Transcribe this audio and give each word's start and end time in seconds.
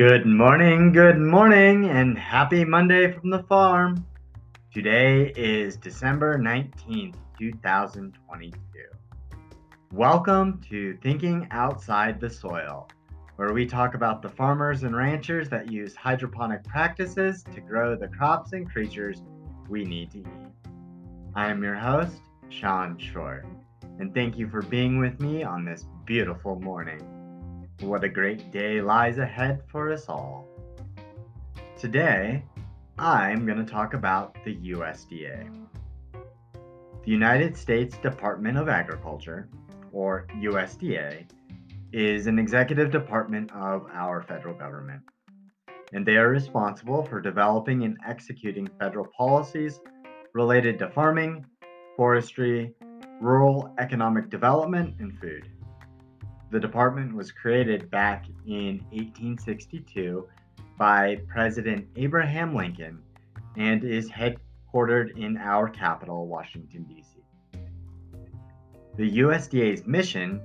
Good 0.00 0.24
morning, 0.24 0.92
good 0.92 1.18
morning, 1.18 1.84
and 1.84 2.16
happy 2.16 2.64
Monday 2.64 3.12
from 3.12 3.28
the 3.28 3.42
farm. 3.42 4.06
Today 4.72 5.30
is 5.36 5.76
December 5.76 6.38
19th, 6.38 7.16
2022. 7.38 8.56
Welcome 9.92 10.58
to 10.70 10.96
Thinking 11.02 11.46
Outside 11.50 12.18
the 12.18 12.30
Soil, 12.30 12.88
where 13.36 13.52
we 13.52 13.66
talk 13.66 13.92
about 13.92 14.22
the 14.22 14.30
farmers 14.30 14.84
and 14.84 14.96
ranchers 14.96 15.50
that 15.50 15.70
use 15.70 15.94
hydroponic 15.94 16.64
practices 16.64 17.44
to 17.54 17.60
grow 17.60 17.94
the 17.94 18.08
crops 18.08 18.54
and 18.54 18.66
creatures 18.66 19.20
we 19.68 19.84
need 19.84 20.12
to 20.12 20.20
eat. 20.20 20.70
I 21.34 21.50
am 21.50 21.62
your 21.62 21.74
host, 21.74 22.22
Sean 22.48 22.96
Short, 22.96 23.44
and 23.98 24.14
thank 24.14 24.38
you 24.38 24.48
for 24.48 24.62
being 24.62 24.98
with 24.98 25.20
me 25.20 25.42
on 25.42 25.66
this 25.66 25.84
beautiful 26.06 26.58
morning. 26.58 27.19
What 27.80 28.04
a 28.04 28.10
great 28.10 28.50
day 28.50 28.82
lies 28.82 29.16
ahead 29.16 29.62
for 29.66 29.90
us 29.90 30.06
all. 30.06 30.46
Today, 31.78 32.44
I'm 32.98 33.46
going 33.46 33.56
to 33.56 33.64
talk 33.64 33.94
about 33.94 34.36
the 34.44 34.54
USDA. 34.54 35.48
The 36.12 37.10
United 37.10 37.56
States 37.56 37.96
Department 37.96 38.58
of 38.58 38.68
Agriculture, 38.68 39.48
or 39.92 40.26
USDA, 40.36 41.26
is 41.90 42.26
an 42.26 42.38
executive 42.38 42.90
department 42.90 43.50
of 43.52 43.86
our 43.94 44.20
federal 44.24 44.54
government, 44.54 45.00
and 45.94 46.04
they 46.04 46.16
are 46.16 46.28
responsible 46.28 47.02
for 47.02 47.18
developing 47.18 47.84
and 47.84 47.96
executing 48.06 48.68
federal 48.78 49.06
policies 49.16 49.80
related 50.34 50.78
to 50.80 50.90
farming, 50.90 51.46
forestry, 51.96 52.74
rural 53.22 53.74
economic 53.78 54.28
development, 54.28 54.96
and 55.00 55.18
food. 55.18 55.49
The 56.50 56.58
department 56.58 57.14
was 57.14 57.30
created 57.30 57.90
back 57.90 58.26
in 58.44 58.80
1862 58.90 60.28
by 60.76 61.20
President 61.28 61.86
Abraham 61.94 62.56
Lincoln 62.56 63.00
and 63.56 63.84
is 63.84 64.10
headquartered 64.10 65.16
in 65.16 65.36
our 65.36 65.68
capital, 65.68 66.26
Washington, 66.26 66.84
D.C. 66.84 67.20
The 68.96 69.18
USDA's 69.18 69.86
mission 69.86 70.40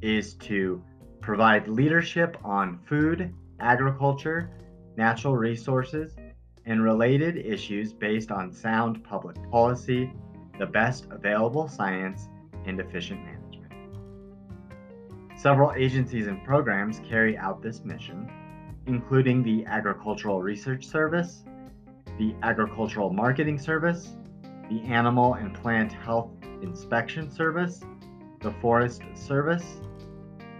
is 0.00 0.34
to 0.34 0.82
provide 1.20 1.68
leadership 1.68 2.38
on 2.42 2.78
food, 2.86 3.34
agriculture, 3.58 4.50
natural 4.96 5.36
resources, 5.36 6.16
and 6.64 6.82
related 6.82 7.36
issues 7.36 7.92
based 7.92 8.30
on 8.30 8.50
sound 8.50 9.04
public 9.04 9.36
policy, 9.50 10.10
the 10.58 10.66
best 10.66 11.06
available 11.10 11.68
science, 11.68 12.28
and 12.66 12.80
efficient 12.80 13.20
management. 13.20 13.39
Several 15.40 15.72
agencies 15.72 16.26
and 16.26 16.44
programs 16.44 17.00
carry 17.08 17.34
out 17.38 17.62
this 17.62 17.82
mission, 17.82 18.30
including 18.84 19.42
the 19.42 19.64
Agricultural 19.64 20.42
Research 20.42 20.86
Service, 20.86 21.44
the 22.18 22.34
Agricultural 22.42 23.10
Marketing 23.10 23.58
Service, 23.58 24.18
the 24.68 24.82
Animal 24.82 25.32
and 25.32 25.54
Plant 25.54 25.92
Health 25.92 26.28
Inspection 26.60 27.30
Service, 27.30 27.80
the 28.40 28.52
Forest 28.60 29.00
Service, 29.14 29.80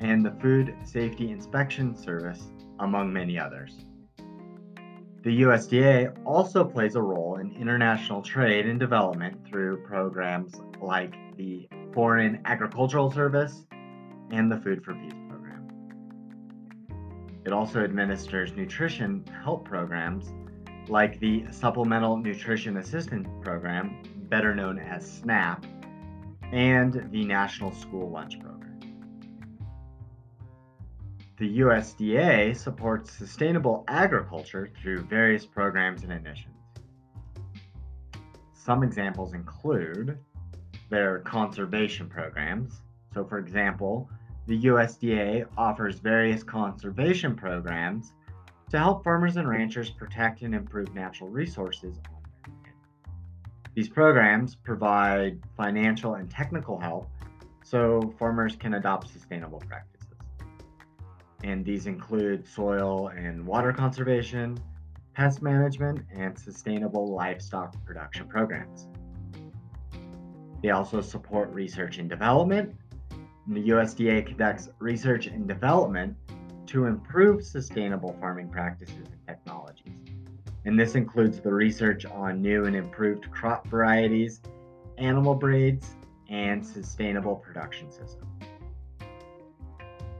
and 0.00 0.24
the 0.24 0.32
Food 0.40 0.74
Safety 0.84 1.30
Inspection 1.30 1.94
Service, 1.94 2.50
among 2.78 3.12
many 3.12 3.38
others. 3.38 3.84
The 5.24 5.42
USDA 5.42 6.16
also 6.24 6.64
plays 6.64 6.94
a 6.94 7.02
role 7.02 7.36
in 7.36 7.54
international 7.54 8.22
trade 8.22 8.64
and 8.64 8.80
development 8.80 9.46
through 9.46 9.84
programs 9.84 10.62
like 10.80 11.14
the 11.36 11.68
Foreign 11.92 12.40
Agricultural 12.46 13.10
Service 13.10 13.66
and 14.32 14.50
the 14.50 14.56
Food 14.56 14.84
for 14.84 14.94
Peace 14.94 15.12
program. 15.28 15.68
It 17.44 17.52
also 17.52 17.82
administers 17.82 18.52
nutrition 18.52 19.24
help 19.42 19.64
programs 19.64 20.32
like 20.88 21.20
the 21.20 21.44
Supplemental 21.50 22.16
Nutrition 22.16 22.78
Assistance 22.78 23.28
Program, 23.42 24.02
better 24.28 24.54
known 24.54 24.78
as 24.78 25.10
SNAP, 25.10 25.64
and 26.52 27.08
the 27.10 27.24
National 27.24 27.72
School 27.72 28.10
Lunch 28.10 28.40
Program. 28.40 28.80
The 31.38 31.60
USDA 31.60 32.54
supports 32.54 33.12
sustainable 33.12 33.84
agriculture 33.88 34.70
through 34.82 35.04
various 35.04 35.46
programs 35.46 36.02
and 36.02 36.12
initiatives. 36.12 36.56
Some 38.52 38.82
examples 38.82 39.32
include 39.32 40.18
their 40.90 41.20
conservation 41.20 42.10
programs. 42.10 42.82
So, 43.14 43.24
for 43.24 43.38
example, 43.38 44.10
the 44.50 44.62
USDA 44.62 45.46
offers 45.56 46.00
various 46.00 46.42
conservation 46.42 47.36
programs 47.36 48.14
to 48.68 48.80
help 48.80 49.04
farmers 49.04 49.36
and 49.36 49.48
ranchers 49.48 49.90
protect 49.90 50.42
and 50.42 50.56
improve 50.56 50.92
natural 50.92 51.30
resources 51.30 51.98
on 52.08 52.20
their 52.24 52.52
land. 52.52 52.74
These 53.74 53.88
programs 53.88 54.56
provide 54.56 55.38
financial 55.56 56.14
and 56.14 56.28
technical 56.28 56.80
help 56.80 57.08
so 57.62 58.12
farmers 58.18 58.56
can 58.56 58.74
adopt 58.74 59.12
sustainable 59.12 59.60
practices. 59.68 60.08
And 61.44 61.64
these 61.64 61.86
include 61.86 62.44
soil 62.44 63.12
and 63.16 63.46
water 63.46 63.72
conservation, 63.72 64.58
pest 65.14 65.42
management, 65.42 66.00
and 66.12 66.36
sustainable 66.36 67.14
livestock 67.14 67.76
production 67.86 68.26
programs. 68.26 68.88
They 70.60 70.70
also 70.70 71.00
support 71.00 71.50
research 71.50 71.98
and 71.98 72.10
development 72.10 72.74
the 73.46 73.68
USDA 73.70 74.26
conducts 74.26 74.68
research 74.78 75.26
and 75.26 75.46
development 75.48 76.16
to 76.66 76.86
improve 76.86 77.44
sustainable 77.44 78.16
farming 78.20 78.48
practices 78.48 78.96
and 78.96 79.26
technologies. 79.26 79.92
And 80.64 80.78
this 80.78 80.94
includes 80.94 81.40
the 81.40 81.52
research 81.52 82.04
on 82.04 82.42
new 82.42 82.66
and 82.66 82.76
improved 82.76 83.30
crop 83.30 83.66
varieties, 83.66 84.40
animal 84.98 85.34
breeds, 85.34 85.96
and 86.28 86.64
sustainable 86.64 87.36
production 87.36 87.90
systems. 87.90 88.30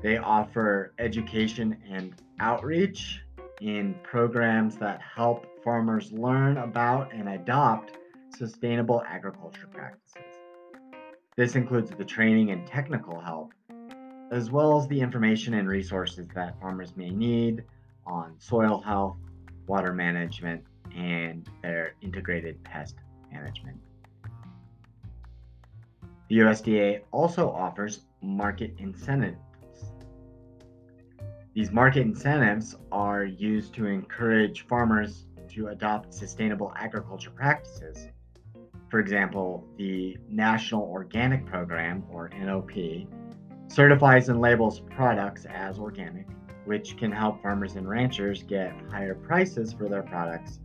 They 0.03 0.17
offer 0.17 0.95
education 0.99 1.77
and 1.89 2.15
outreach 2.41 3.21
in 3.61 3.95
programs 4.03 4.77
that 4.79 5.01
help 5.03 5.47
farmers 5.63 6.11
learn 6.11 6.57
about 6.57 7.13
and 7.13 7.29
adopt 7.29 7.99
sustainable 8.35 9.03
agriculture 9.07 9.69
practices. 9.71 10.30
This 11.37 11.55
includes 11.55 11.91
the 11.91 12.05
training 12.05 12.51
and 12.51 12.67
technical 12.67 13.21
help, 13.21 13.53
as 14.33 14.51
well 14.51 14.79
as 14.79 14.89
the 14.89 15.01
information 15.01 15.55
and 15.55 15.69
resources 15.69 16.27
that 16.35 16.61
farmers 16.61 16.97
may 16.97 17.11
need 17.11 17.65
on 18.05 18.35
soil 18.39 18.81
health, 18.81 19.17
water 19.67 19.93
management, 19.93 20.65
and 20.95 21.49
their 21.63 21.95
integrated 22.03 22.63
pest 22.65 22.97
management. 23.33 23.79
The 26.29 26.39
USDA 26.39 27.03
also 27.13 27.51
offers 27.51 28.01
market 28.23 28.75
incentives. 28.79 29.39
These 31.55 31.71
market 31.71 32.03
incentives 32.03 32.77
are 32.91 33.25
used 33.25 33.75
to 33.75 33.87
encourage 33.87 34.67
farmers 34.67 35.27
to 35.51 35.69
adopt 35.69 36.13
sustainable 36.15 36.73
agriculture 36.77 37.31
practices 37.31 38.09
for 38.91 38.99
example, 38.99 39.65
the 39.77 40.19
National 40.29 40.83
Organic 40.83 41.47
Program, 41.47 42.03
or 42.11 42.29
NOP, 42.31 43.07
certifies 43.69 44.29
and 44.29 44.41
labels 44.41 44.81
products 44.81 45.47
as 45.47 45.79
organic, 45.79 46.27
which 46.65 46.97
can 46.97 47.13
help 47.13 47.41
farmers 47.41 47.77
and 47.77 47.89
ranchers 47.89 48.43
get 48.43 48.75
higher 48.91 49.15
prices 49.15 49.73
for 49.73 49.89
their 49.89 50.03
products 50.03 50.59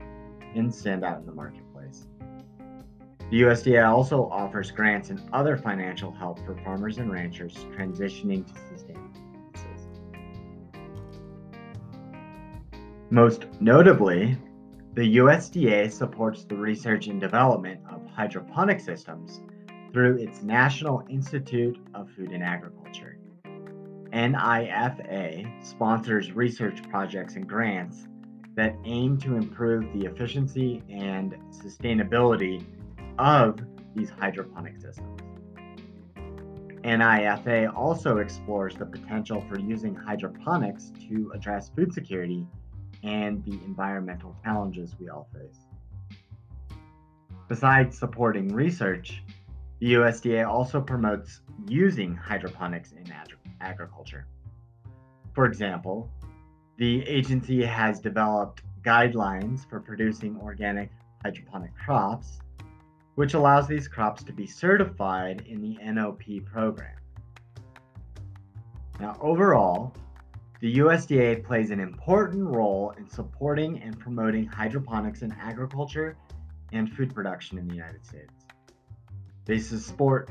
and 0.56 0.74
stand 0.74 1.06
out 1.06 1.20
in 1.20 1.26
the 1.28 1.32
marketplace. 1.32 2.08
The 3.30 3.42
USDA 3.42 3.88
also 3.88 4.28
offers 4.30 4.72
grants 4.72 5.12
and 5.12 5.22
other 5.32 5.56
financial 5.56 6.12
help 6.12 6.44
for 6.46 6.56
farmers 6.64 6.98
and 6.98 7.12
ranchers 7.12 7.54
transitioning 7.78 8.46
to 8.48 8.54
sustainable 8.70 9.10
practices. 9.54 9.88
Most 13.12 13.46
notably, 13.60 14.38
the 14.96 15.18
USDA 15.18 15.92
supports 15.92 16.46
the 16.46 16.56
research 16.56 17.08
and 17.08 17.20
development 17.20 17.82
of 17.92 18.06
hydroponic 18.06 18.80
systems 18.80 19.42
through 19.92 20.16
its 20.16 20.42
National 20.42 21.04
Institute 21.10 21.78
of 21.94 22.10
Food 22.12 22.32
and 22.32 22.42
Agriculture. 22.42 23.18
NIFA 24.14 25.66
sponsors 25.66 26.32
research 26.32 26.82
projects 26.90 27.36
and 27.36 27.46
grants 27.46 28.08
that 28.56 28.74
aim 28.86 29.18
to 29.18 29.36
improve 29.36 29.84
the 29.92 30.06
efficiency 30.06 30.82
and 30.90 31.36
sustainability 31.52 32.64
of 33.20 33.60
these 33.96 34.10
hydroponic 34.10 34.80
systems. 34.80 35.20
NIFA 36.86 37.76
also 37.76 38.20
explores 38.20 38.76
the 38.76 38.86
potential 38.86 39.44
for 39.50 39.60
using 39.60 39.94
hydroponics 39.94 40.94
to 41.10 41.32
address 41.36 41.68
food 41.76 41.94
security 41.94 42.48
and 43.06 43.44
the 43.46 43.54
environmental 43.66 44.36
challenges 44.44 44.96
we 45.00 45.10
all 45.10 45.30
face. 45.32 45.60
Besides 47.48 47.98
supporting 47.98 48.48
research, 48.54 49.24
the 49.80 49.94
USDA 49.94 50.48
also 50.48 50.82
promotes 50.82 51.42
using 51.68 52.16
hydroponics 52.16 52.92
in 52.94 53.10
ag- 53.12 53.38
agriculture. 53.62 54.26
For 55.34 55.46
example, 55.46 56.10
The 56.78 57.08
agency 57.08 57.64
has 57.64 58.02
developed 58.02 58.62
guidelines 58.82 59.66
for 59.70 59.80
producing 59.80 60.38
organic 60.42 60.90
hydroponic 61.24 61.72
crops, 61.78 62.40
which 63.16 63.34
allows 63.34 63.66
these 63.66 63.88
crops 63.88 64.24
to 64.24 64.34
be 64.34 64.46
certified 64.46 65.46
in 65.48 65.62
the 65.62 65.78
NOP 65.82 66.44
program. 66.46 66.98
Now, 69.00 69.16
overall, 69.22 69.94
the 70.66 70.78
USDA 70.78 71.44
plays 71.44 71.70
an 71.70 71.80
important 71.80 72.44
role 72.44 72.92
in 72.98 73.08
supporting 73.08 73.84
and 73.84 74.00
promoting 74.00 74.48
hydroponics 74.48 75.22
in 75.22 75.32
agriculture 75.34 76.18
and 76.72 76.92
food 76.92 77.14
production 77.14 77.60
in 77.60 77.68
the 77.68 77.76
United 77.76 78.04
States. 78.04 78.48
They 79.46 79.60
support, 79.60 80.28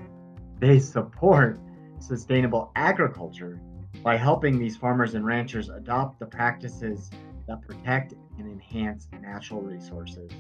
they 0.59 0.81
support 0.81 1.61
sustainable 2.01 2.73
agriculture 2.75 3.61
by 4.03 4.17
helping 4.17 4.59
these 4.59 4.77
farmers 4.77 5.15
and 5.15 5.25
ranchers 5.25 5.69
adopt 5.69 6.19
the 6.19 6.27
practices 6.27 7.13
that 7.47 7.63
protect 7.63 8.15
and 8.37 8.49
enhance 8.51 9.07
natural 9.23 9.63
resources, 9.63 10.33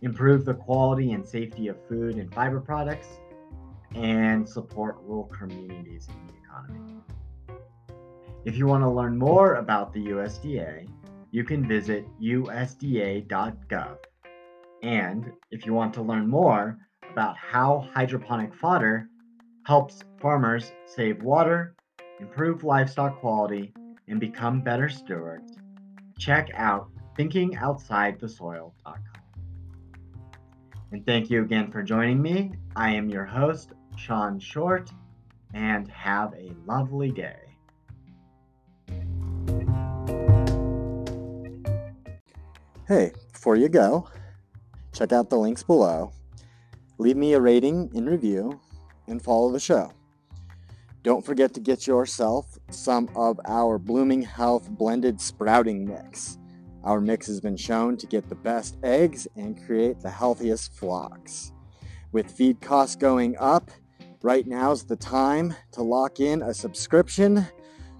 improve 0.00 0.44
the 0.44 0.54
quality 0.54 1.10
and 1.10 1.26
safety 1.26 1.66
of 1.66 1.76
food 1.88 2.18
and 2.18 2.32
fiber 2.32 2.60
products, 2.60 3.08
and 3.96 4.48
support 4.48 4.98
rural 5.02 5.24
communities 5.24 6.06
in 6.06 6.26
the 6.28 6.34
economy. 6.40 6.97
If 8.44 8.56
you 8.56 8.66
want 8.66 8.84
to 8.84 8.90
learn 8.90 9.18
more 9.18 9.54
about 9.54 9.92
the 9.92 10.06
USDA, 10.06 10.88
you 11.30 11.44
can 11.44 11.66
visit 11.66 12.06
usda.gov. 12.20 13.96
And 14.82 15.32
if 15.50 15.66
you 15.66 15.74
want 15.74 15.92
to 15.94 16.02
learn 16.02 16.28
more 16.28 16.78
about 17.10 17.36
how 17.36 17.88
hydroponic 17.92 18.54
fodder 18.54 19.08
helps 19.64 20.02
farmers 20.20 20.72
save 20.86 21.22
water, 21.22 21.74
improve 22.20 22.64
livestock 22.64 23.20
quality, 23.20 23.74
and 24.06 24.20
become 24.20 24.62
better 24.62 24.88
stewards, 24.88 25.56
check 26.18 26.50
out 26.54 26.90
thinkingoutsidethesoil.com. 27.18 29.02
And 30.92 31.04
thank 31.04 31.28
you 31.28 31.42
again 31.42 31.70
for 31.70 31.82
joining 31.82 32.22
me. 32.22 32.52
I 32.76 32.94
am 32.94 33.10
your 33.10 33.26
host, 33.26 33.72
Sean 33.96 34.38
Short, 34.38 34.90
and 35.52 35.88
have 35.88 36.32
a 36.34 36.52
lovely 36.66 37.10
day. 37.10 37.47
Hey, 42.88 43.12
before 43.34 43.56
you 43.56 43.68
go, 43.68 44.08
check 44.94 45.12
out 45.12 45.28
the 45.28 45.36
links 45.36 45.62
below, 45.62 46.10
leave 46.96 47.18
me 47.18 47.34
a 47.34 47.40
rating 47.40 47.90
and 47.94 48.08
review, 48.08 48.58
and 49.06 49.20
follow 49.20 49.52
the 49.52 49.60
show. 49.60 49.92
Don't 51.02 51.22
forget 51.22 51.52
to 51.52 51.60
get 51.60 51.86
yourself 51.86 52.56
some 52.70 53.10
of 53.14 53.38
our 53.46 53.78
Blooming 53.78 54.22
Health 54.22 54.70
blended 54.70 55.20
sprouting 55.20 55.84
mix. 55.84 56.38
Our 56.82 56.98
mix 56.98 57.26
has 57.26 57.42
been 57.42 57.58
shown 57.58 57.98
to 57.98 58.06
get 58.06 58.26
the 58.30 58.34
best 58.34 58.78
eggs 58.82 59.28
and 59.36 59.62
create 59.66 60.00
the 60.00 60.08
healthiest 60.08 60.72
flocks. 60.72 61.52
With 62.12 62.30
feed 62.30 62.62
costs 62.62 62.96
going 62.96 63.36
up, 63.38 63.70
right 64.22 64.46
now's 64.46 64.84
the 64.84 64.96
time 64.96 65.54
to 65.72 65.82
lock 65.82 66.20
in 66.20 66.40
a 66.40 66.54
subscription 66.54 67.46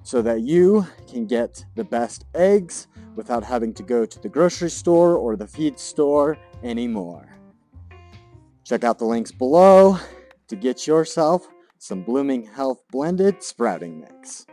so 0.08 0.22
that 0.22 0.40
you 0.40 0.87
can 1.06 1.26
get 1.26 1.62
the 1.75 1.84
best 1.84 2.25
eggs 2.34 2.87
without 3.14 3.44
having 3.44 3.75
to 3.75 3.82
go 3.82 4.06
to 4.06 4.19
the 4.20 4.28
grocery 4.28 4.70
store 4.70 5.16
or 5.16 5.37
the 5.37 5.46
feed 5.46 5.78
store 5.78 6.38
anymore. 6.62 7.28
Check 8.64 8.84
out 8.84 8.99
the 8.99 9.05
links 9.05 9.31
below 9.31 9.99
to 10.46 10.56
get 10.56 10.87
yourself 10.87 11.46
some 11.76 12.02
Blooming 12.05 12.46
Health 12.46 12.82
Blended 12.90 13.43
Sprouting 13.43 14.00
Mix. 14.00 14.46